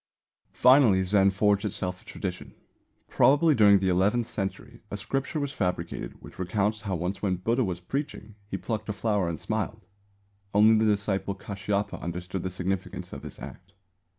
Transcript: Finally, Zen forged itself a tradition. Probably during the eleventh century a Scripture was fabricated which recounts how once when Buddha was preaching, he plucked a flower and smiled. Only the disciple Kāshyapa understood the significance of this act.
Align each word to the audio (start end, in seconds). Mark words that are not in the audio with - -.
Finally, 0.55 1.03
Zen 1.03 1.29
forged 1.29 1.63
itself 1.63 2.01
a 2.01 2.05
tradition. 2.05 2.55
Probably 3.07 3.53
during 3.53 3.77
the 3.77 3.89
eleventh 3.89 4.25
century 4.27 4.81
a 4.89 4.97
Scripture 4.97 5.39
was 5.39 5.51
fabricated 5.51 6.23
which 6.23 6.39
recounts 6.39 6.81
how 6.81 6.95
once 6.95 7.21
when 7.21 7.35
Buddha 7.35 7.63
was 7.63 7.81
preaching, 7.81 8.33
he 8.47 8.57
plucked 8.57 8.89
a 8.89 8.93
flower 8.93 9.29
and 9.29 9.39
smiled. 9.39 9.85
Only 10.55 10.73
the 10.83 10.89
disciple 10.91 11.35
Kāshyapa 11.35 12.01
understood 12.01 12.41
the 12.41 12.49
significance 12.49 13.13
of 13.13 13.21
this 13.21 13.37
act. 13.37 13.73